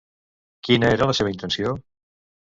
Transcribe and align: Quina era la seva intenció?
Quina 0.67 0.89
era 0.97 1.07
la 1.11 1.15
seva 1.17 1.33
intenció? 1.33 1.75